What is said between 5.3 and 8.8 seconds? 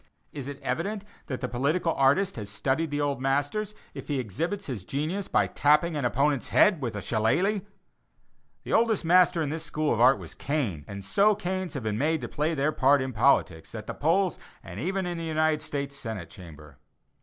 tapping an opponent's head with a shillelagh? The